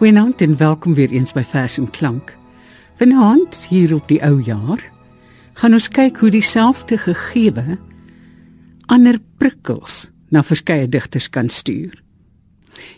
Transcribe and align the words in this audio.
Goeienaand 0.00 0.40
en 0.40 0.56
welkom 0.56 0.94
weer 0.94 1.10
eens 1.10 1.34
by 1.36 1.42
Vers 1.44 1.74
en 1.76 1.90
Klank. 1.90 2.30
Vanaand 2.96 3.56
hier 3.68 3.90
op 3.94 4.06
die 4.08 4.22
ou 4.24 4.38
jaar 4.40 4.80
gaan 5.60 5.76
ons 5.76 5.90
kyk 5.92 6.22
hoe 6.22 6.30
dieselfde 6.32 6.96
gegewe 7.02 7.76
ander 8.88 9.18
prikkels 9.36 10.06
na 10.32 10.40
verskeie 10.40 10.88
digters 10.88 11.28
kan 11.28 11.52
stuur. 11.52 12.00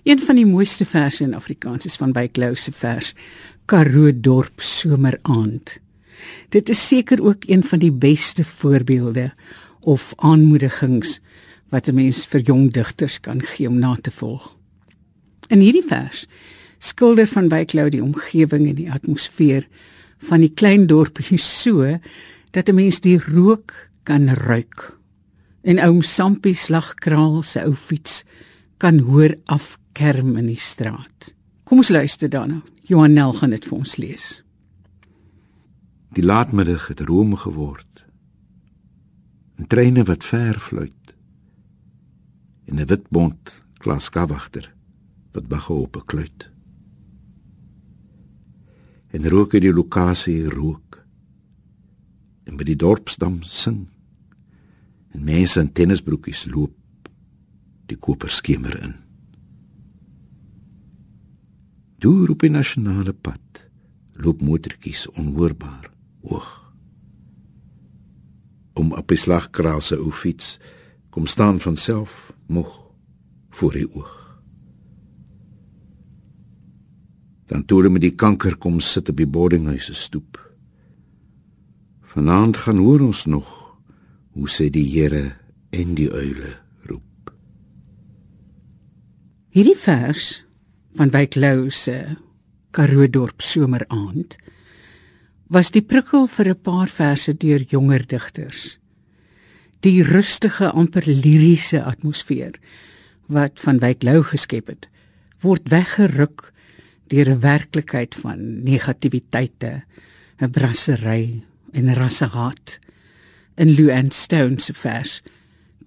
Een 0.06 0.22
van 0.22 0.38
die 0.38 0.46
mooiste 0.46 0.86
verse 0.86 1.26
in 1.26 1.34
Afrikaans 1.34 1.90
is 1.90 1.98
van 1.98 2.14
Wyk 2.14 2.38
Lou 2.38 2.54
se 2.54 2.70
vers 2.70 3.10
Karoo 3.66 4.14
dorp 4.14 4.62
someraand. 4.62 5.74
Dit 6.54 6.70
is 6.70 6.86
seker 6.86 7.18
ook 7.18 7.50
een 7.50 7.66
van 7.66 7.82
die 7.82 7.92
beste 7.92 8.44
voorbeelde 8.44 9.32
of 9.80 10.12
aanmoedigings 10.16 11.18
wat 11.68 11.88
'n 11.88 11.98
mens 11.98 12.26
vir 12.26 12.40
jong 12.40 12.72
digters 12.72 13.20
kan 13.20 13.42
gee 13.42 13.68
om 13.68 13.78
na 13.78 13.98
te 14.02 14.10
volg. 14.10 14.56
In 15.48 15.58
hierdie 15.58 15.86
vers 15.86 16.28
skilder 16.82 17.28
van 17.30 17.48
Wyklou 17.52 17.88
die 17.92 18.02
omgewing 18.02 18.66
en 18.68 18.78
die 18.78 18.90
atmosfeer 18.90 19.68
van 20.28 20.42
die 20.42 20.52
klein 20.54 20.88
dorpie 20.90 21.38
so 21.38 21.98
dat 22.50 22.68
'n 22.68 22.74
mens 22.74 23.00
die 23.00 23.18
rook 23.18 23.72
kan 24.02 24.28
ruik. 24.28 24.98
En 25.62 25.78
oom 25.78 26.02
Sampie 26.02 26.54
slagkraal 26.54 27.42
se 27.42 27.64
ou 27.64 27.74
fiets 27.74 28.24
kan 28.76 28.98
hoor 28.98 29.34
afkerm 29.44 30.36
in 30.36 30.46
die 30.46 30.60
straat. 30.60 31.34
Kom 31.64 31.78
ons 31.78 31.88
luister 31.88 32.28
daarna. 32.28 32.62
Johan 32.82 33.12
Nel 33.12 33.32
gaan 33.32 33.50
dit 33.50 33.64
vir 33.64 33.78
ons 33.78 33.96
lees. 33.96 34.42
Die 36.12 36.24
laatmiddag 36.24 36.88
het 36.88 37.00
room 37.00 37.36
geword. 37.36 38.04
'n 39.58 39.66
Treine 39.66 40.04
wat 40.04 40.24
ver 40.24 40.58
fluit. 40.58 41.14
En 42.64 42.80
'n 42.80 42.86
wit 42.86 43.08
bont 43.08 43.62
glaskawagter 43.78 44.74
wat 45.32 45.48
bagge 45.48 45.72
op 45.72 45.96
'n 45.96 46.04
kluit 46.04 46.51
en 49.12 49.28
rook 49.28 49.54
uit 49.54 49.64
die 49.66 49.74
lokasie 49.74 50.48
rook. 50.48 51.02
En 52.48 52.56
by 52.56 52.66
die 52.66 52.78
dorpsdam 52.80 53.42
sing. 53.44 53.84
En 55.12 55.24
mense 55.28 55.60
in 55.60 55.72
tennisbroekies 55.76 56.46
loop 56.52 57.10
die 57.90 57.98
koper 58.00 58.32
skemer 58.32 58.78
in. 58.80 58.94
Deur 62.02 62.32
op 62.32 62.40
die 62.42 62.50
nasionale 62.50 63.12
pad 63.12 63.66
loop 64.16 64.40
motortjies 64.42 65.04
onhoorbaar 65.12 65.90
hoog. 66.24 66.48
Om 68.80 68.94
op 68.96 69.12
die 69.12 69.20
slagkraal 69.20 69.84
se 69.84 70.00
ou 70.00 70.10
fiets 70.10 70.56
kom 71.12 71.28
staan 71.28 71.60
van 71.60 71.76
self 71.76 72.32
moeg 72.48 72.72
voor 73.52 73.76
die 73.76 73.86
oog 73.92 74.21
Dan 77.52 77.64
toe 77.68 77.88
met 77.92 78.00
die 78.00 78.14
kanker 78.16 78.54
kom 78.56 78.80
sit 78.80 79.10
op 79.12 79.18
die 79.20 79.28
boardinghuis 79.28 79.90
se 79.90 79.94
stoep. 79.94 80.38
Vanaand 82.14 82.56
gaan 82.56 82.78
hoor 82.80 83.02
ons 83.04 83.26
nog 83.28 83.50
hoe 84.32 84.48
sê 84.48 84.70
die 84.72 84.86
Here 84.88 85.34
en 85.76 85.92
die 85.98 86.08
uile 86.08 86.54
roep. 86.88 87.32
Hierdie 89.52 89.76
vers 89.76 90.44
van 90.96 91.12
Wyk 91.12 91.36
Lou 91.36 91.68
se 91.70 92.16
Karoo 92.72 93.08
dorp 93.08 93.44
someraand 93.44 94.38
was 95.52 95.74
die 95.76 95.84
prikkel 95.84 96.24
vir 96.26 96.48
'n 96.54 96.62
paar 96.62 96.88
verse 96.88 97.36
deur 97.36 97.60
jonger 97.68 98.06
digters. 98.06 98.78
Die 99.80 100.02
rustige 100.02 100.70
amper 100.70 101.04
liriese 101.04 101.84
atmosfeer 101.84 102.56
wat 103.26 103.60
van 103.60 103.78
Wyk 103.78 104.02
Lou 104.02 104.22
geskep 104.22 104.66
het, 104.66 104.88
word 105.40 105.68
weggeruk 105.68 106.51
deur 107.12 107.28
'n 107.30 107.40
werklikheid 107.40 108.14
van 108.14 108.62
negativiteite, 108.62 109.84
'n 110.40 110.50
brassery 110.50 111.44
en 111.72 111.94
rassehaat. 111.94 112.78
In 113.54 113.70
Luan 113.74 114.10
Stone 114.10 114.60
se 114.60 114.74
vers 114.74 115.22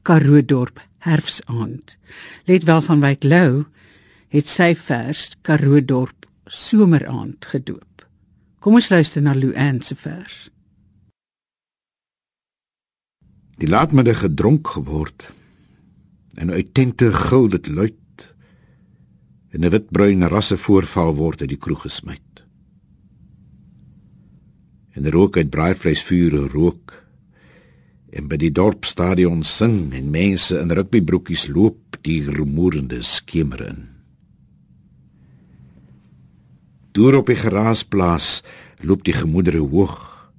Karoo 0.02 0.46
dorp 0.46 0.80
herfsaand. 0.98 1.98
Let 2.46 2.64
wel 2.64 2.82
van 2.82 3.00
Wyk 3.00 3.24
Lou 3.24 3.66
het 4.28 4.48
sy 4.48 4.76
vers 4.76 5.32
Karoo 5.42 5.86
dorp 5.86 6.26
someraand 6.46 7.46
gedoop. 7.46 8.08
Kom 8.60 8.74
ons 8.74 8.90
luister 8.90 9.22
na 9.22 9.34
Luan 9.34 9.82
se 9.82 9.96
vers. 9.96 10.50
Die 13.58 13.68
laatmiddag 13.68 14.20
gedronk 14.20 14.68
geword 14.68 15.32
en 16.34 16.52
uit 16.52 16.74
tente 16.74 17.12
gil 17.14 17.48
dit 17.50 17.68
luid 17.68 17.94
en 19.56 19.64
'n 19.64 19.72
witbruin 19.72 20.28
rasse 20.28 20.58
voorval 20.58 21.16
word 21.16 21.42
uit 21.42 21.50
die 21.50 21.62
kroeg 21.66 21.88
gesmyt. 21.88 22.44
En 24.96 25.12
rook 25.12 25.38
uit 25.38 25.50
braaivleisvure 25.50 26.48
rook 26.52 27.04
en 28.12 28.28
by 28.28 28.38
die 28.40 28.52
dorpstadion 28.52 29.44
sing 29.44 29.94
en 29.94 30.12
mense 30.12 30.60
in 30.60 30.72
rugbybroekies 30.72 31.48
loop 31.48 31.98
die 32.02 32.24
rumoerende 32.28 33.02
skemer 33.04 33.62
in. 33.68 33.88
Deur 36.92 37.18
op 37.20 37.28
die 37.28 37.40
geraasplaas 37.40 38.44
loop 38.80 39.04
die 39.04 39.14
gemoedere 39.14 39.60
hoog. 39.60 40.32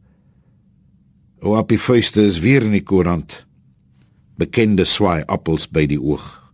O, 1.41 1.57
op 1.57 1.69
die 1.69 1.81
vuiste 1.81 2.23
is 2.25 2.41
weer 2.41 2.63
in 2.63 2.73
die 2.73 2.85
koerant 2.85 3.47
bekende 4.37 4.85
swaai 4.85 5.25
appels 5.29 5.69
by 5.69 5.87
die 5.87 6.01
oog. 6.01 6.46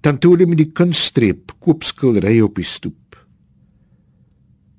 Tantole 0.00 0.46
met 0.48 0.56
die 0.62 0.70
kunststreep 0.72 1.52
koopskildery 1.60 2.38
op 2.40 2.56
die 2.56 2.64
stoep. 2.64 3.18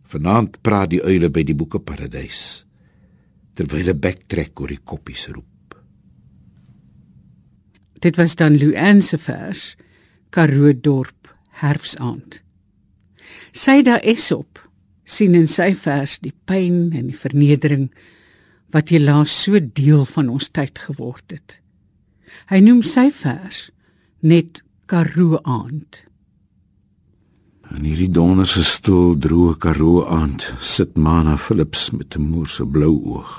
Vanaand 0.10 0.58
praat 0.66 0.90
die 0.96 1.02
uile 1.04 1.30
by 1.30 1.44
die 1.46 1.56
boekeparadys 1.58 2.66
terwyl 3.56 3.84
hulle 3.84 3.94
backtrack 4.00 4.58
oor 4.64 4.72
die 4.72 4.82
koppies 4.82 5.28
roep. 5.30 5.76
Dit 8.02 8.18
was 8.18 8.34
dan 8.40 8.58
Luan 8.58 9.04
se 9.06 9.20
vers 9.22 9.76
Karoo 10.34 10.72
dorp 10.74 11.30
herfsaand. 11.62 12.40
Syda 13.52 14.00
Esop 14.02 14.64
sien 15.06 15.36
in 15.38 15.46
sy 15.52 15.74
vers 15.78 16.18
die 16.24 16.34
pyn 16.50 16.96
en 16.98 17.12
die 17.12 17.18
vernedering 17.18 17.90
wat 18.74 18.90
helaas 18.96 19.36
so 19.44 19.60
deel 19.60 20.08
van 20.16 20.32
ons 20.32 20.50
tyd 20.50 20.80
geword 20.80 21.36
het. 21.36 21.60
Hy 22.50 22.64
noem 22.64 22.82
sy 22.88 23.10
vers 23.14 23.68
net 24.24 24.64
Karoo 24.92 25.38
aand. 25.48 26.02
In 27.72 27.86
hierdie 27.88 28.10
donderse 28.12 28.60
stil 28.68 29.14
droë 29.24 29.54
Karoo 29.64 30.02
aand 30.04 30.44
sit 30.60 30.98
Mana 31.00 31.38
Philips 31.40 31.86
met 31.96 32.18
'n 32.18 32.28
moerse 32.28 32.66
blou 32.68 33.00
oog. 33.14 33.32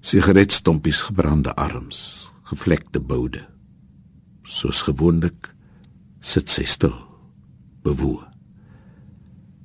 Sigaretstompies 0.00 1.02
gebrande 1.02 1.52
arms, 1.54 2.32
gevlekte 2.48 3.00
boude. 3.00 3.44
Soos 4.42 4.80
gewoonlik 4.88 5.54
sit 6.20 6.48
sy 6.48 6.64
stil, 6.64 6.96
bewoe. 7.82 8.24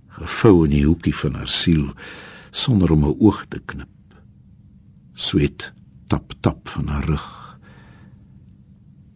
Gevou 0.07 0.65
in 0.65 0.71
die 0.71 0.85
hoekie 0.85 1.15
van 1.15 1.33
haar 1.33 1.47
siel 1.47 1.93
sonder 2.51 2.91
om 2.91 3.05
'n 3.05 3.15
oog 3.19 3.45
te 3.47 3.59
knip. 3.65 3.95
Sweet 5.13 5.73
tap 6.07 6.33
tap 6.41 6.67
van 6.67 6.87
haar 6.87 7.05
rug 7.05 7.40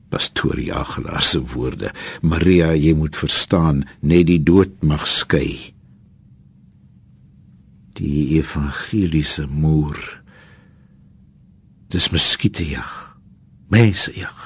pastorie 0.09 0.73
Agelaar 0.73 1.23
se 1.23 1.41
woorde. 1.41 1.91
Maria, 2.21 2.73
jy 2.75 2.93
moet 2.95 3.17
verstaan, 3.17 3.83
net 3.99 4.27
die 4.29 4.41
dood 4.43 4.83
mag 4.83 5.07
skei. 5.07 5.73
Die 7.95 8.37
evangeliese 8.39 9.47
moer. 9.47 9.99
Dis 11.93 12.09
muskiete 12.11 12.65
jag. 12.67 12.91
Mense 13.71 14.11
jag. 14.15 14.41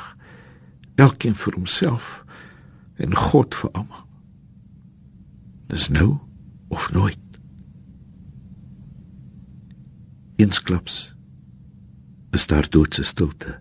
Elkeen 0.99 1.35
vir 1.35 1.55
homself 1.55 2.23
en 2.99 3.15
God 3.15 3.55
vir 3.55 3.71
almal. 3.73 4.05
Dis 5.69 5.87
nou 5.93 6.17
of 6.69 6.91
nooit. 6.91 7.17
Insklaps 10.39 10.99
is 12.31 12.45
daar 12.47 12.67
doodse 12.69 13.03
stilte 13.03 13.59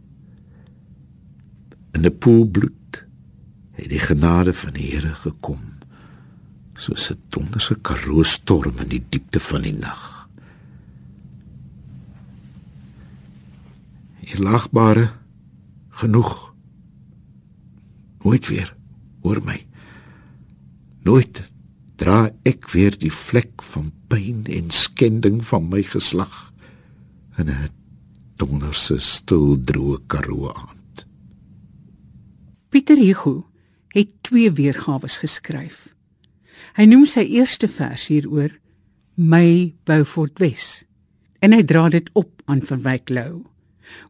in 1.99 2.06
'n 2.06 2.19
poel 2.19 2.47
bloed 2.47 3.06
het 3.75 3.89
die 3.91 3.99
genade 3.99 4.53
van 4.55 4.73
die 4.73 4.91
Here 4.91 5.15
gekom 5.15 5.62
soos 6.75 7.11
'n 7.11 7.19
donderse 7.29 7.75
karoo 7.75 8.23
storm 8.23 8.79
in 8.79 8.89
die 8.89 9.05
diepte 9.09 9.41
van 9.41 9.62
die 9.62 9.75
nag. 9.75 10.29
Hier 14.21 14.39
lagbare 14.39 15.11
genoeg. 15.91 16.55
Nooit 18.23 18.49
weer 18.49 18.77
hoor 19.23 19.43
my. 19.43 19.67
Nooit 21.03 21.50
dra 21.97 22.31
ek 22.43 22.71
weer 22.71 22.99
die 22.99 23.12
vlek 23.12 23.62
van 23.62 23.93
pyn 24.06 24.47
en 24.47 24.71
skending 24.71 25.45
van 25.45 25.69
my 25.69 25.83
geslag 25.83 26.53
in 27.39 27.50
'n 27.50 27.71
donderse 28.37 28.99
stil 28.99 29.59
droë 29.65 29.99
karoo 30.06 30.55
aan 30.55 30.77
Pieter 32.69 32.99
Hugo 33.00 33.47
het 33.88 34.11
twee 34.20 34.50
weergawe 34.53 35.09
geskryf. 35.09 35.87
Hy 36.76 36.85
noem 36.85 37.06
sy 37.09 37.25
eerste 37.25 37.69
vers 37.69 38.09
hieroor 38.12 38.53
My 39.17 39.73
Beaufort 39.88 40.37
Wes 40.43 40.82
en 41.41 41.55
hy 41.56 41.62
dra 41.65 41.87
dit 41.88 42.11
op 42.19 42.43
aan 42.44 42.61
Van 42.69 42.82
Wyk 42.85 43.09
Lou. 43.09 43.47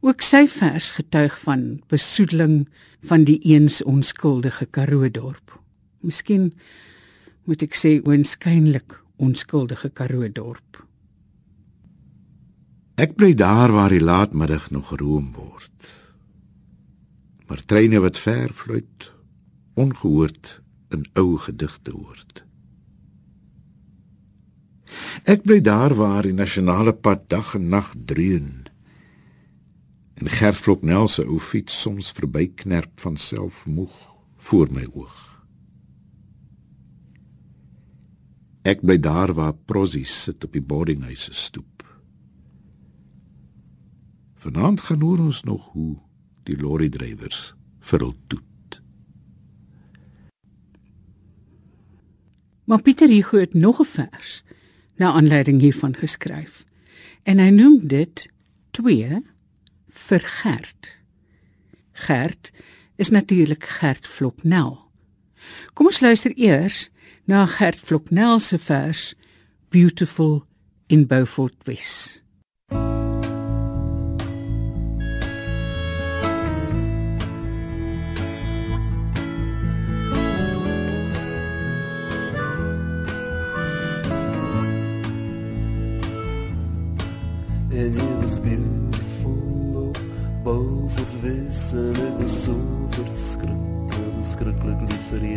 Ook 0.02 0.24
sy 0.26 0.48
vers 0.50 0.90
getuig 0.96 1.36
van 1.44 1.62
besoedeling 1.92 2.64
van 3.06 3.28
die 3.28 3.38
eens 3.46 3.78
onskuldige 3.86 4.66
Karoo 4.66 5.06
dorp. 5.06 5.54
Miskien 6.02 6.50
moet 7.46 7.62
ek 7.62 7.78
sê 7.78 7.98
oënskynlik 8.02 8.98
onskuldige 9.22 9.92
Karoo 9.94 10.26
dorp. 10.34 10.82
Ek 12.98 13.14
bly 13.14 13.36
daar 13.38 13.70
waar 13.70 13.94
die 13.94 14.02
laatmiddag 14.02 14.72
nog 14.74 14.90
room 14.98 15.30
word. 15.38 15.70
Maar 17.48 17.64
treine 17.64 18.00
wat 18.04 18.18
ver 18.18 18.52
fluit, 18.52 19.12
ongehoord 19.74 20.60
in 20.92 21.06
ou 21.16 21.38
gedigte 21.38 21.94
hoort. 21.96 22.44
Ek 25.28 25.44
bly 25.44 25.60
daar 25.64 25.94
waar 25.96 26.24
die 26.24 26.36
nasionale 26.36 26.92
pad 26.92 27.28
dag 27.28 27.54
en 27.56 27.68
nag 27.72 27.92
dreun. 28.08 28.66
En 30.18 30.28
Gerflok 30.28 30.82
Nelse 30.82 31.24
ou 31.24 31.38
fiets 31.40 31.80
soms 31.80 32.10
verbyknerp 32.12 33.00
van 33.00 33.16
selfmoeg 33.16 33.96
voor 34.36 34.72
my 34.72 34.86
oog. 34.92 35.16
Ek 38.68 38.82
bly 38.84 38.98
daar 39.00 39.32
waar 39.36 39.54
Prosie 39.54 40.04
sit 40.04 40.44
op 40.44 40.52
die 40.52 40.64
boardinghuis 40.64 41.28
se 41.28 41.34
stoep. 41.34 41.84
Vanaand 44.38 44.80
gaan 44.80 45.00
hoor 45.00 45.18
ons 45.18 45.42
nog 45.42 45.72
hoe 45.72 45.96
die 46.48 46.56
lorry 46.56 46.88
drywers 46.88 47.52
vir 47.90 48.04
hul 48.04 48.14
toet. 48.32 48.80
Maar 52.68 52.82
Pieter 52.84 53.08
Hugo 53.08 53.38
het 53.38 53.54
nog 53.54 53.80
'n 53.80 53.84
vers 53.84 54.42
na 54.96 55.12
aanleiding 55.12 55.60
hiervan 55.60 55.96
geskryf. 55.96 56.64
En 57.22 57.38
hy 57.38 57.48
noem 57.50 57.86
dit 57.86 58.28
2 58.70 59.22
vir 59.88 60.20
Gert. 60.20 60.96
Gert 61.92 62.50
is 62.96 63.08
natuurlik 63.08 63.64
Gert 63.64 64.06
Floknel. 64.06 64.90
Kom 65.72 65.86
ons 65.86 66.00
luister 66.00 66.32
eers 66.36 66.90
na 67.24 67.46
Gert 67.46 67.78
Floknel 67.78 68.40
se 68.40 68.58
vers 68.58 69.14
Beautiful 69.68 70.46
in 70.86 71.06
Beaufort 71.06 71.64
West. 71.64 72.27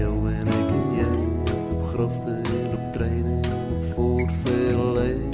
Jou 0.02 0.16
en 0.34 0.54
ek 0.60 0.76
en 0.78 0.96
jy 1.00 1.14
op 1.62 1.88
grafte 1.94 2.38
en 2.42 2.74
op 2.80 2.86
treine 2.98 3.40
en 3.42 3.76
op 3.78 3.94
voorveellyne 3.96 5.32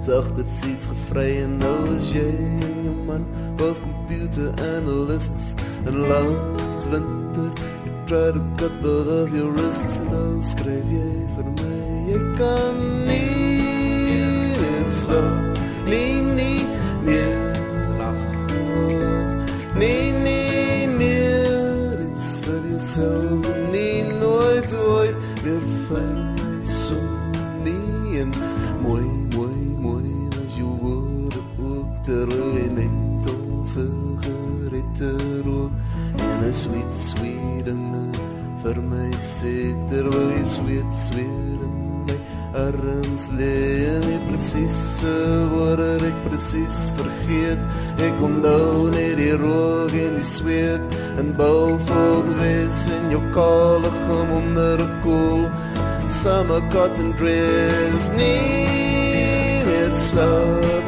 Zag 0.00 0.34
dit 0.34 0.48
seats 0.48 0.86
gevry 0.88 1.42
en 1.42 1.58
nou 1.60 1.96
is 1.96 2.08
jy 2.14 2.24
en 2.24 2.78
jou 2.86 2.94
man 3.04 3.26
both 3.60 3.76
computer 3.82 4.48
analysts. 4.76 5.54
And 5.86 6.08
last 6.08 6.88
winter 6.90 7.52
you 7.84 7.92
try 8.06 8.32
to 8.32 8.40
cut 8.56 8.72
both 8.82 9.06
of 9.06 9.36
your 9.36 9.52
wrists. 9.52 10.00
En 10.00 10.08
nou 10.14 10.40
skryf 10.40 10.88
jy 10.96 11.12
vir 11.36 11.52
my 11.60 11.76
jy 12.08 12.22
kan 12.40 12.80
nie 13.10 14.56
meer 14.64 14.90
slaap 15.02 15.62
Nee, 15.90 16.19
terwyl 40.00 40.30
jy 40.32 40.44
sweet, 40.48 40.92
sweet 40.96 41.60
in 41.66 41.74
my 42.06 42.16
arms 42.56 43.26
lê. 43.36 43.56
En 43.90 44.06
jy 44.08 44.18
presies 44.30 44.78
woorde 45.52 45.90
ek 46.08 46.22
presies 46.28 46.78
vergeet. 46.96 47.66
Ek 48.06 48.22
onthou 48.24 48.88
net 48.94 49.18
die 49.20 49.34
rook 49.42 49.92
en 49.92 50.16
die 50.16 50.24
sweet 50.24 50.98
en 51.20 51.34
bou 51.36 51.76
voor 51.90 52.32
wes 52.40 52.80
in 52.96 53.12
jou 53.16 53.22
kale 53.36 53.92
gem 54.06 54.34
onder 54.40 54.80
'n 54.88 55.00
koel. 55.04 55.44
Summer 56.20 56.62
cotton 56.72 57.12
dress 57.20 58.10
nee 58.16 59.62
met 59.68 59.96
slaap 59.96 60.79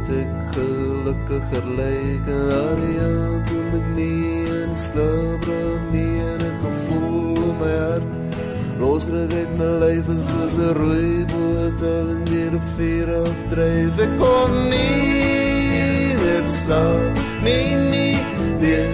moet 0.00 0.16
ek 0.16 0.54
gelukkiger 0.54 1.66
lyk 1.76 2.28
en 2.32 2.48
daar 2.48 2.80
ja 2.94 3.12
toe 3.48 3.64
met 3.72 3.88
nie 3.96 4.48
en 4.48 4.76
slaap 4.76 5.44
raak 5.44 5.84
nie 5.92 6.20
en 6.24 6.40
het 6.40 6.58
gevoel 6.64 7.52
my 7.60 7.72
hart. 7.76 8.38
Losdruk 8.80 9.32
uit 9.32 9.52
my 9.58 9.68
lyf 9.82 10.08
is 10.08 10.24
soos 10.28 10.54
'n 10.56 10.72
rooi 10.80 11.24
boot 11.32 11.82
al 11.82 12.08
in 12.14 12.24
die 12.32 12.48
rivier 12.54 13.08
afdryf. 13.24 13.98
Ek 14.06 14.12
kon 14.22 14.52
nie 14.72 16.16
meer 16.22 16.46
slaap 16.46 17.20
nie 17.44 17.68
nie 17.92 18.16
meer 18.60 18.88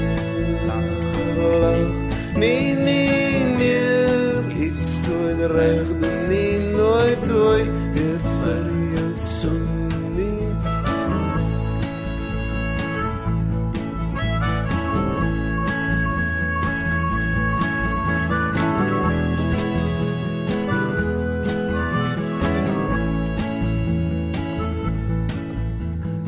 lach 1.62 1.94
nie 2.42 2.74
nie 2.74 3.44
meer 3.60 4.42
iets 4.66 4.86
so 5.04 5.14
in 5.30 5.46
reg 5.54 5.95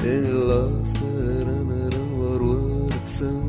En 0.08 0.22
die 0.24 0.32
laaste 0.32 1.08
herinnering 1.20 2.12
waaroor 2.16 2.92
ek 2.96 3.08
sing 3.12 3.42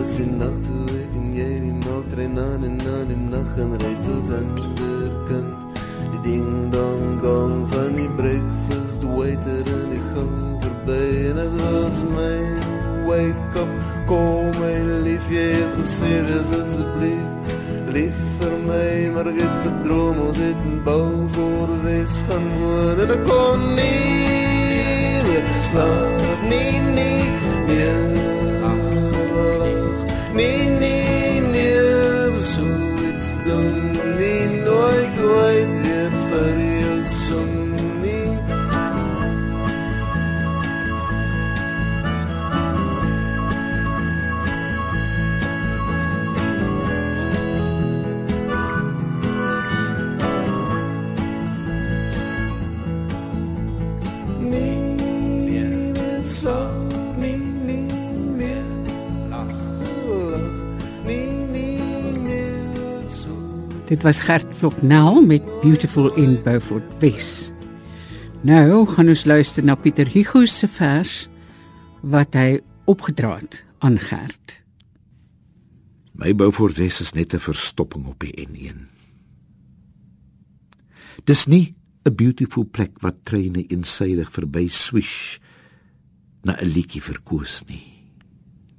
Is 0.00 0.16
die 0.18 0.26
nacht 0.26 0.64
toe 0.66 0.86
ek 0.96 1.12
en 1.20 1.28
jy 1.36 1.50
die 1.62 1.74
melktrein 1.84 2.38
aan 2.42 2.64
en 2.66 2.80
aan 2.94 3.12
die 3.12 3.18
nacht 3.28 3.60
en 3.62 3.76
rijd 3.82 4.00
tot 4.08 4.32
anderkant 4.38 5.68
Die 6.14 6.22
ding 6.24 6.72
dong 6.74 7.20
gong 7.22 7.54
van 7.70 7.94
die 8.00 8.08
breakfast 8.18 9.06
waiter 9.06 9.70
in 9.76 9.86
die 9.94 10.02
gang 10.08 10.34
voorbij 10.64 11.14
En 11.30 11.40
het 11.44 11.54
was 11.60 12.02
my 12.10 12.34
wake 13.06 13.62
up 13.62 13.72
call 14.10 14.50
my 14.58 14.74
lief 15.06 15.30
Jy 15.30 15.46
het 15.60 15.78
gesê 15.78 16.10
wees 16.26 16.50
asjeblief 16.58 17.54
Lief 17.94 18.18
vir 18.40 18.58
my, 18.66 18.90
maar 19.14 19.30
ek 19.30 19.40
het 19.44 19.56
gedroom 19.68 20.20
Ons 20.26 20.42
het 20.42 20.66
in 20.72 20.82
bou 20.86 21.26
voor 21.34 21.72
wees 21.82 22.20
gaan 22.28 22.46
woon. 22.58 23.02
En 23.06 23.18
ek 23.18 23.26
kon 23.26 23.66
nie 23.78 24.39
meer 25.72 25.82
slaap 25.82 26.42
nie 26.94 27.19
Dit 63.90 64.02
was 64.02 64.20
Gert 64.20 64.56
Vloknel 64.56 65.22
met 65.26 65.42
Beautiful 65.60 66.14
in 66.14 66.42
Beaufort 66.42 66.98
West. 66.98 67.50
Nou 68.46 68.86
gaan 68.86 69.08
ons 69.10 69.24
luister 69.24 69.64
na 69.66 69.74
Pieter 69.74 70.06
Hugo 70.06 70.44
se 70.46 70.68
vers 70.70 71.24
wat 72.06 72.38
hy 72.38 72.60
opgedra 72.86 73.32
het 73.40 73.64
aan 73.82 73.98
Gert. 73.98 74.54
My 76.14 76.30
Beaufort 76.38 76.78
West 76.78 77.02
is 77.02 77.12
net 77.18 77.34
'n 77.34 77.42
verstopping 77.42 78.06
op 78.06 78.22
die 78.22 78.46
N1. 78.46 78.86
Dis 81.24 81.46
nie 81.46 81.74
'n 82.06 82.14
beautiful 82.14 82.68
plek 82.70 83.00
wat 83.02 83.24
treine 83.24 83.66
eensydig 83.66 84.30
verby 84.30 84.68
swish 84.68 85.38
na 86.42 86.54
'n 86.62 86.66
liedjie 86.66 87.02
verkoos 87.02 87.64
nie. 87.66 88.06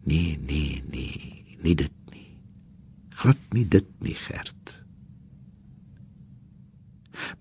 Nee, 0.04 0.40
nee, 0.40 0.84
nee, 0.88 1.44
nie 1.62 1.76
dit 1.76 1.98
nie. 2.12 2.40
Glad 3.10 3.38
nie 3.50 3.68
dit 3.68 3.88
nie, 4.00 4.16
Gert. 4.16 4.81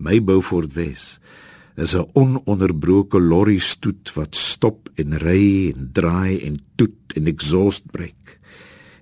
My 0.01 0.17
Beaufort 0.17 0.73
West 0.73 1.19
is 1.77 1.93
'n 1.93 2.09
ononderbroke 2.13 3.19
lorry 3.21 3.59
stoet 3.59 4.13
wat 4.17 4.35
stop 4.35 4.89
en 4.95 5.17
ry 5.17 5.69
en 5.75 5.89
draai 5.93 6.41
en 6.41 6.57
toet 6.75 7.13
en 7.15 7.27
exhaust 7.27 7.85
breek. 7.91 8.39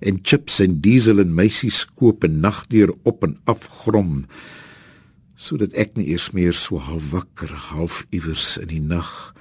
En 0.00 0.18
chips 0.22 0.60
en 0.60 0.80
diesel 0.80 1.18
en 1.18 1.34
meisies 1.34 1.84
koop 1.84 2.24
en 2.24 2.40
nagdeur 2.40 2.92
op 3.02 3.24
en 3.24 3.38
af 3.44 3.66
grom 3.66 4.26
sodat 5.36 5.72
ek 5.72 5.96
nie 5.96 6.12
eers 6.12 6.30
meer 6.36 6.52
so 6.52 6.76
half 6.76 7.10
wakker 7.10 7.48
half 7.48 8.04
iewers 8.10 8.58
in 8.58 8.68
die 8.68 8.80
nag 8.80 9.32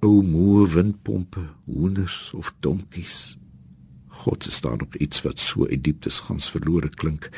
ou 0.00 0.22
moe 0.22 0.64
windpompe 0.68 1.44
hoenders 1.66 2.32
of 2.32 2.54
donkies. 2.60 3.36
God 4.08 4.44
se 4.44 4.50
staan 4.50 4.80
op 4.80 4.96
iets 4.96 5.20
wat 5.22 5.38
so 5.38 5.66
uit 5.68 5.84
dieptes 5.84 6.20
gans 6.20 6.50
verlore 6.50 6.88
klink? 6.88 7.28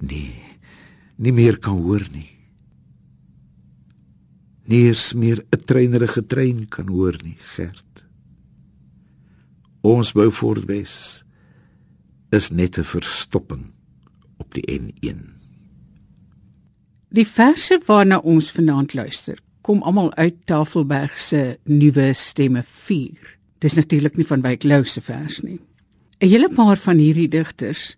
Nee 0.00 0.40
nie 1.16 1.32
meer 1.32 1.58
kan 1.58 1.78
hoor 1.78 2.02
nie 2.10 2.33
nie 4.66 4.86
eens 4.88 5.12
meer 5.12 5.44
'n 5.50 5.64
treinerige 5.64 6.26
trein 6.26 6.68
kan 6.68 6.88
hoor 6.88 7.16
nie, 7.22 7.36
Gert. 7.38 8.04
Ons 9.82 10.12
bou 10.12 10.30
voortwes 10.32 11.24
is 12.30 12.50
net 12.50 12.78
'n 12.78 12.84
verstopping 12.84 13.72
op 14.38 14.54
die 14.54 14.80
N1. 14.80 15.34
Die 17.08 17.26
verse 17.26 17.80
waarna 17.86 18.18
ons 18.18 18.50
vanaand 18.50 18.94
luister, 18.94 19.38
kom 19.60 19.82
almal 19.82 20.14
uit 20.14 20.34
Tafelberg 20.46 21.18
se 21.18 21.58
nuwe 21.64 22.12
stemme 22.12 22.62
4. 22.62 23.38
Dis 23.58 23.74
natuurlik 23.74 24.16
nie 24.16 24.26
van 24.26 24.42
Wyk 24.42 24.62
Lou 24.62 24.84
se 24.84 25.00
vers 25.00 25.40
nie. 25.40 25.60
'n 26.20 26.28
Hele 26.28 26.48
paar 26.48 26.76
van 26.76 26.98
hierdie 26.98 27.28
digters 27.28 27.96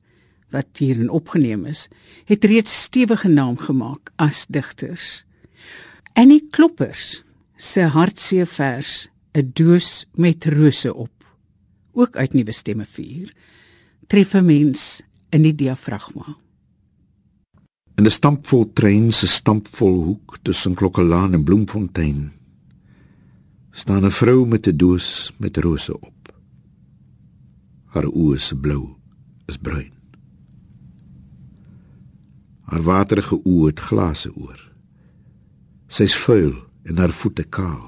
wat 0.50 0.66
hierin 0.78 1.10
opgeneem 1.10 1.66
is, 1.66 1.88
het 2.24 2.44
reeds 2.44 2.82
stewige 2.82 3.28
naam 3.28 3.56
gemaak 3.56 4.10
as 4.16 4.46
digters. 4.46 5.25
Annie 6.16 6.46
Kloppers 6.48 7.24
se 7.60 7.82
hartseer 7.92 8.46
vers 8.48 9.08
'n 9.36 9.50
doos 9.52 10.06
met 10.14 10.44
rose 10.44 10.94
op 10.94 11.12
ook 11.92 12.16
uit 12.16 12.32
nuwe 12.32 12.52
stemme 12.52 12.86
4 12.86 13.34
tref 14.06 14.34
'n 14.34 14.44
mens 14.44 15.02
in 15.28 15.42
die 15.42 15.54
diafragma. 15.54 16.36
In 17.96 18.04
'n 18.04 18.10
stampvol 18.10 18.72
trein 18.72 19.12
se 19.12 19.26
stampvol 19.26 20.02
hoek 20.04 20.38
tussen 20.42 20.74
Klokkelaan 20.74 21.34
en 21.34 21.44
Bloemfontein 21.44 22.32
staan 23.70 24.04
'n 24.04 24.10
vrou 24.10 24.46
met 24.46 24.66
'n 24.66 24.76
doos 24.76 25.32
met 25.38 25.56
rose 25.56 26.00
op. 26.00 26.32
Haar 27.84 28.06
oë 28.06 28.34
is 28.34 28.52
blou 28.60 28.96
is 29.46 29.56
bruin. 29.56 29.92
Haar 32.60 32.82
waterige 32.82 33.40
oë 33.44 33.66
het 33.66 33.80
glase 33.80 34.34
oor 34.34 34.75
Sy's 35.86 36.16
vuil 36.18 36.54
en 36.86 36.98
haar 36.98 37.14
voete 37.14 37.44
kaal. 37.44 37.84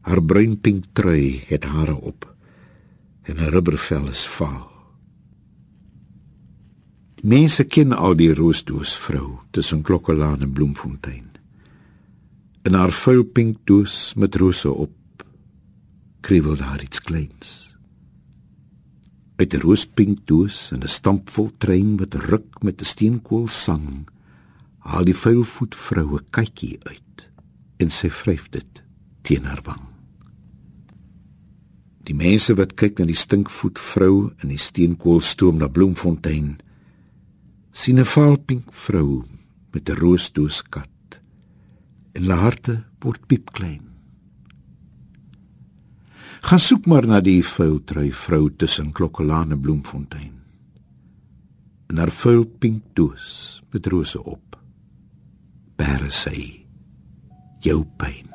Haar 0.00 0.22
bruin-pink 0.24 0.92
trui 0.96 1.42
het 1.48 1.64
hare 1.64 1.94
op 1.94 2.26
en 3.28 3.38
haar 3.38 3.52
rubbervel 3.52 4.08
is 4.08 4.24
vaal. 4.26 4.68
Die 7.20 7.28
mense 7.28 7.66
ken 7.68 7.92
al 7.92 8.16
die 8.16 8.32
roosdoos 8.34 8.94
vrou 8.96 9.42
tussen 9.52 9.82
Klokkelaan 9.84 10.40
en 10.40 10.54
Bloemfontein. 10.56 11.28
In 12.64 12.76
haar 12.76 12.92
vuil 12.92 13.24
pink 13.24 13.60
doos 13.68 14.14
met 14.16 14.34
rose 14.40 14.72
op 14.72 14.96
kriewel 16.24 16.56
daar 16.56 16.82
iets 16.82 17.00
kleins. 17.00 17.76
Uit 19.36 19.54
'n 19.54 19.60
roospink 19.60 20.26
doos 20.26 20.72
en 20.72 20.80
'n 20.80 20.88
stampvol 20.88 21.50
trein 21.58 21.96
wat 21.96 22.14
ruk 22.14 22.62
met 22.62 22.80
'n 22.80 22.84
steenkool 22.84 23.48
sang 23.48 24.08
haal 24.86 25.04
die 25.04 25.16
vuilvoet 25.16 25.76
vroue 25.76 26.20
kykie 26.32 26.78
uit 26.88 27.26
en 27.80 27.92
sy 27.92 28.10
vryf 28.12 28.48
dit 28.52 28.82
teen 29.26 29.44
haar 29.48 29.62
wang. 29.64 29.82
Die 32.08 32.16
mense 32.16 32.56
wat 32.58 32.74
kyk 32.80 32.98
na 32.98 33.06
die 33.08 33.18
stinkvoet 33.18 33.78
vrou 33.78 34.30
in 34.42 34.50
die 34.52 34.60
steenkoolstoom 34.60 35.60
na 35.60 35.68
Bloemfontein 35.68 36.58
sien 37.72 38.00
'n 38.00 38.04
vaalpink 38.04 38.72
vrou 38.72 39.24
met 39.72 39.88
'n 39.88 40.00
roosdoos 40.00 40.62
kat 40.62 41.20
en 42.14 42.22
hulle 42.22 42.40
harte 42.40 42.84
word 43.00 43.26
piepklein. 43.26 43.86
Gaan 46.42 46.58
soek 46.58 46.86
maar 46.86 47.06
na 47.06 47.20
die 47.20 47.42
vuiltrui 47.44 48.12
vrou 48.12 48.50
tussen 48.50 48.92
Klokkelaan 48.92 49.52
en 49.52 49.60
Bloemfontein. 49.60 50.32
En 51.86 51.98
haar 51.98 52.10
vuilpink 52.10 52.82
doos 52.94 53.62
met 53.70 53.86
rose 53.86 54.24
op 54.24 54.59
bære 55.80 56.10
sy 56.12 56.40
jou 57.64 57.80
pyn 57.96 58.29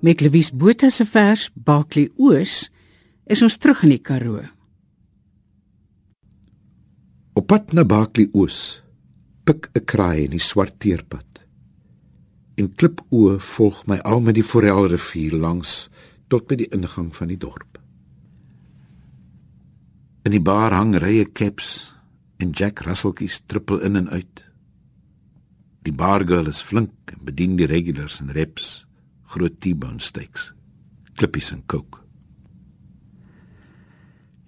Met 0.00 0.20
Louise 0.20 0.56
Botha 0.56 0.88
se 0.88 1.04
vers 1.04 1.50
Baklie 1.52 2.08
Oos 2.16 2.70
is 3.28 3.42
ons 3.44 3.58
terug 3.60 3.82
in 3.84 3.92
die 3.92 4.00
Karoo. 4.00 4.46
Op 7.36 7.46
pad 7.52 7.74
na 7.76 7.84
Baklie 7.84 8.30
Oos 8.32 8.80
pik 9.44 9.68
'n 9.76 9.84
kraai 9.84 10.24
in 10.24 10.32
die 10.32 10.40
swart 10.40 10.80
teerpad. 10.80 11.44
En 12.56 12.72
klipoe 12.72 13.38
volg 13.38 13.86
my 13.86 13.98
al 13.98 14.20
met 14.20 14.34
die 14.34 14.42
Forelrivier 14.42 15.36
langs 15.36 15.90
tot 16.28 16.46
by 16.48 16.56
die 16.56 16.72
ingang 16.72 17.12
van 17.16 17.28
die 17.28 17.38
dorp. 17.38 17.78
In 20.24 20.32
die 20.32 20.40
bar 20.40 20.72
hang 20.72 20.96
rye 20.96 21.28
caps 21.32 21.92
en 22.38 22.50
Jack 22.50 22.80
Russeltjies 22.80 23.42
trippel 23.46 23.80
in 23.80 23.96
en 23.96 24.08
uit. 24.08 24.44
Die 25.82 25.92
bargirl 25.92 26.46
is 26.46 26.62
flink 26.62 27.12
en 27.12 27.24
bedien 27.24 27.56
die 27.56 27.66
regulars 27.66 28.20
en 28.20 28.32
reps 28.32 28.89
groot 29.30 29.60
T-bone 29.62 30.02
steaks, 30.02 30.50
klippies 31.14 31.52
en 31.54 31.62
kook. 31.70 32.00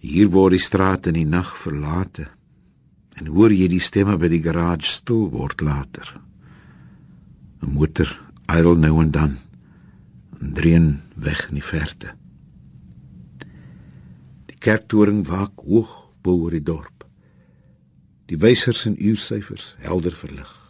Hier 0.02 0.30
word 0.34 0.56
die 0.56 0.62
straat 0.62 1.06
in 1.06 1.14
die 1.20 1.28
nag 1.28 1.52
verlate 1.62 2.26
en 3.20 3.28
hoor 3.30 3.52
jy 3.54 3.68
die 3.70 3.82
stemme 3.82 4.16
by 4.18 4.30
die 4.32 4.42
garage 4.42 4.88
stil 4.90 5.28
word 5.30 5.62
later. 5.62 6.08
'n 7.62 7.70
Motor 7.76 8.10
idle 8.50 8.74
nou 8.76 9.00
en 9.02 9.10
dan 9.10 9.36
en 10.40 10.52
drein 10.54 10.88
weg 11.14 11.48
in 11.48 11.60
die 11.60 11.68
verte. 11.68 12.16
Die 14.50 14.58
kerktoring 14.58 15.22
waak 15.28 15.62
hoog 15.62 15.92
bo 16.22 16.42
oor 16.42 16.50
die 16.50 16.62
dorp. 16.62 17.06
Die 18.26 18.38
wysers 18.38 18.86
en 18.86 18.98
uursyfers 18.98 19.76
helder 19.78 20.14
verlig. 20.16 20.61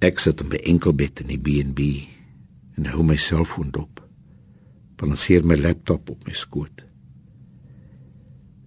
Ek 0.00 0.16
sit 0.16 0.40
op 0.40 0.48
my 0.48 0.58
enkelbed 0.64 1.20
in 1.20 1.28
die 1.28 1.36
B&B 1.36 1.86
en 2.80 2.86
hou 2.88 3.02
my 3.04 3.18
selfoon 3.20 3.68
dop. 3.74 4.00
Balanseer 4.96 5.44
my 5.44 5.58
laptop 5.60 6.08
op 6.08 6.22
my 6.24 6.32
skoot. 6.32 6.86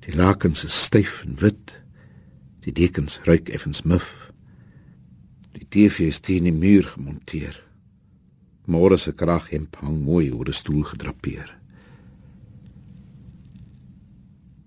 Die 0.06 0.14
lakens 0.14 0.62
is 0.68 0.76
styf 0.86 1.24
en 1.26 1.40
wit. 1.42 1.80
Die 2.62 2.74
dekens 2.76 3.18
ruik 3.26 3.50
effens 3.50 3.82
muf. 3.82 4.12
Die 5.58 5.66
TV 5.66 6.12
is 6.14 6.22
teen 6.22 6.46
die 6.46 6.54
muur 6.54 6.86
gemonteer. 6.94 7.58
Môre 8.70 9.00
se 9.02 9.12
krag 9.18 9.50
hang 9.50 9.98
mooi 10.06 10.30
oor 10.32 10.46
'n 10.48 10.54
stoel 10.54 10.84
gedrapeer. 10.84 11.50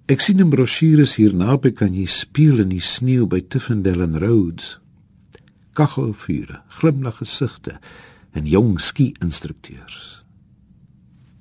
Ek 0.09 0.21
sien 0.21 0.41
'n 0.41 0.51
brosjure 0.51 1.07
hier 1.07 1.35
naby 1.35 1.71
kan 1.71 1.95
jy 1.95 2.07
speel 2.07 2.59
in 2.61 2.69
die 2.69 2.81
sneeu 2.81 3.27
by 3.27 3.41
Tiffendale 3.41 4.19
Roads 4.19 4.81
kaggelvure, 5.77 6.63
glimlag 6.81 7.21
gesigte 7.21 7.77
en 8.37 8.49
jong 8.49 8.77
ski-instrukteurs. 8.81 10.23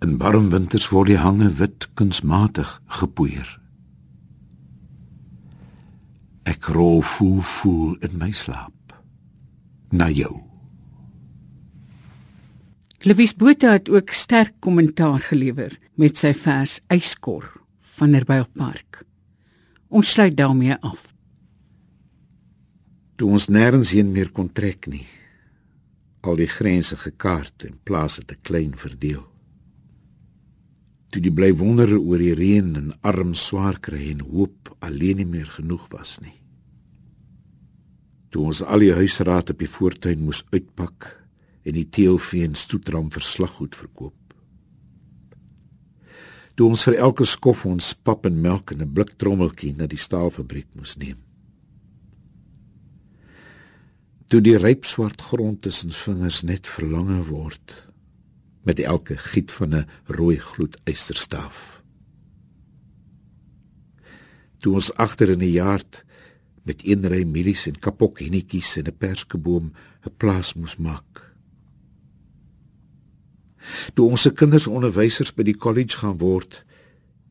In 0.04 0.18
warm 0.22 0.50
winters 0.54 0.90
word 0.92 1.14
die 1.14 1.20
hange 1.20 1.50
wit 1.60 1.88
kunsmatig 1.98 2.76
gepoeier. 3.00 3.48
Ek 6.46 6.68
rol 6.76 7.02
voel 7.16 7.40
voel 7.42 7.96
in 8.06 8.20
my 8.22 8.30
slaap. 8.36 8.94
Na 9.96 10.12
jou. 10.14 10.34
Lewies 13.06 13.36
Botha 13.38 13.76
het 13.78 13.90
ook 13.90 14.14
sterk 14.14 14.54
kommentaar 14.60 15.20
gelewer 15.30 15.74
met 15.96 16.18
sy 16.18 16.34
vers 16.38 16.80
Yskor 16.94 17.48
van 17.96 18.14
Nerbylpark. 18.14 19.04
Ons 19.90 20.12
sluit 20.16 20.36
daarmee 20.38 20.78
af 20.82 21.15
toe 23.16 23.30
ons 23.32 23.48
nêrens 23.48 23.94
heen 23.96 24.12
meer 24.12 24.32
kon 24.36 24.50
trek 24.52 24.90
nie. 24.92 25.06
Al 26.26 26.40
die 26.40 26.50
grense 26.52 26.98
gekaart 27.00 27.68
en 27.68 27.80
plase 27.88 28.26
te 28.28 28.36
klein 28.36 28.74
verdeel. 28.80 29.24
Toe 31.12 31.22
die 31.24 31.32
bly 31.32 31.54
wondere 31.56 32.00
oor 32.00 32.20
die 32.20 32.34
reën 32.36 32.74
en 32.76 32.90
arm 33.08 33.36
swaar 33.40 33.80
kry 33.80 34.10
en 34.12 34.26
hoop 34.26 34.74
alleen 34.84 35.22
nie 35.22 35.30
meer 35.30 35.48
genoeg 35.58 35.86
was 35.94 36.18
nie. 36.24 36.36
Toe 38.36 38.50
ons 38.52 38.60
al 38.66 38.84
die 38.84 38.92
huisraad 38.98 39.54
op 39.54 39.62
die 39.64 39.72
voortuin 39.72 40.26
moes 40.26 40.44
uitpak 40.52 41.08
en 41.66 41.78
die 41.78 41.88
teelvee 41.88 42.44
en 42.50 42.58
stoetram 42.60 43.08
verslaggoed 43.14 43.78
verkoop. 43.80 44.18
Toe 46.56 46.68
ons 46.68 46.84
vir 46.88 47.00
elke 47.04 47.28
skof 47.28 47.64
ons 47.68 47.94
pap 47.96 48.28
en 48.28 48.42
melk 48.42 48.76
in 48.76 48.82
'n 48.82 48.94
blik 48.94 49.16
trommeltjie 49.16 49.74
na 49.78 49.88
die 49.88 50.00
staalfabriek 50.00 50.68
moes 50.76 50.98
neem 50.98 51.25
toe 54.28 54.42
die 54.42 54.58
ryp 54.58 54.86
swart 54.86 55.22
grond 55.22 55.62
tussen 55.62 55.92
vingers 55.92 56.42
net 56.44 56.68
verlange 56.68 57.24
word 57.30 57.88
met 58.66 58.80
elke 58.80 59.18
giet 59.18 59.52
van 59.52 59.76
'n 59.76 59.88
rooi 60.06 60.38
gloed 60.38 60.78
eysterstaaf 60.84 61.84
toe 64.66 64.74
ons 64.74 64.90
agter 64.98 65.30
in 65.30 65.40
die 65.40 65.54
jaard 65.54 66.06
met 66.66 66.82
een 66.82 67.06
ry 67.06 67.22
mielies 67.30 67.68
en 67.70 67.78
kapok 67.78 68.24
hennetjies 68.24 68.78
en 68.82 68.90
'n 68.90 68.98
perskeboom 68.98 69.66
'n 70.06 70.16
plaas 70.18 70.54
moes 70.54 70.78
maak. 70.78 71.22
Toe 73.94 74.10
ons 74.10 74.22
se 74.22 74.32
kinders 74.34 74.68
onderwysers 74.68 75.34
by 75.34 75.44
die 75.44 75.58
kollege 75.58 75.98
gaan 75.98 76.18
word 76.18 76.66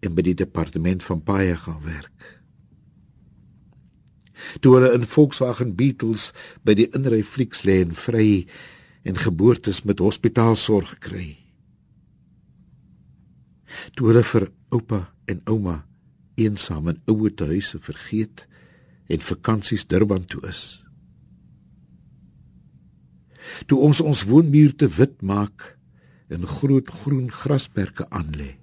en 0.01 0.15
by 0.15 0.23
die 0.23 0.35
departement 0.35 1.03
van 1.03 1.23
paaie 1.23 1.57
gaan 1.57 1.83
werk 1.83 2.44
toe 4.61 4.75
hulle 4.77 4.93
in 4.97 5.07
Volkswagen 5.09 5.75
Beetles 5.79 6.33
by 6.65 6.77
die 6.79 6.89
inry 6.97 7.23
flieks 7.23 7.65
lê 7.69 7.81
en 7.85 7.95
vry 7.97 8.45
en 9.05 9.21
geboortes 9.21 9.83
met 9.85 10.01
hospitaalsorg 10.01 10.99
kry. 11.05 11.37
Toe 13.95 14.11
hulle 14.11 14.25
vir 14.25 14.49
oupa 14.75 15.01
en 15.31 15.43
ouma 15.51 15.83
eensaam 16.41 16.89
in 16.91 17.01
ouer 17.11 17.35
huise 17.47 17.79
vergeet 17.79 18.47
en 19.09 19.21
vakansies 19.21 19.87
Durban 19.87 20.25
toe 20.25 20.43
is. 20.49 20.63
Toe 23.69 23.79
ons 23.79 24.01
ons 24.01 24.25
woonmuur 24.25 24.75
te 24.77 24.89
wit 24.89 25.21
maak 25.23 25.75
en 26.33 26.47
groot 26.49 26.89
groen 26.91 27.29
grasperke 27.31 28.07
aanlê. 28.09 28.55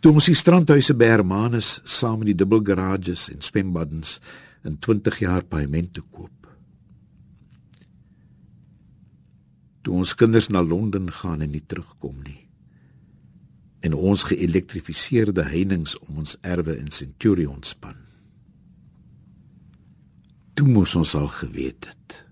Toe 0.00 0.12
ons 0.12 0.28
die 0.30 0.36
strandhuise 0.38 0.94
by 0.98 1.10
Hermanus 1.12 1.80
saam 1.88 2.20
met 2.20 2.32
die 2.32 2.38
dubbel 2.38 2.62
garages 2.66 3.28
en 3.32 3.42
swembaddens 3.44 4.18
in 4.64 4.78
20 4.78 5.20
jaar 5.24 5.44
paemente 5.44 6.02
koop. 6.10 6.30
Toe 9.84 9.98
ons 10.00 10.14
kinders 10.16 10.48
na 10.48 10.62
Londen 10.64 11.10
gaan 11.12 11.44
en 11.44 11.52
nie 11.52 11.64
terugkom 11.66 12.16
nie. 12.24 12.40
En 13.84 13.92
ons 13.92 14.24
geelektrifiseerde 14.30 15.44
heininge 15.50 15.98
om 16.06 16.22
ons 16.24 16.38
erwe 16.40 16.78
in 16.80 16.88
Centurion 16.88 17.60
span. 17.68 17.98
Toe 20.54 20.68
moes 20.70 20.94
ons 20.96 21.12
al 21.18 21.28
geweet 21.28 21.90
het. 21.90 22.22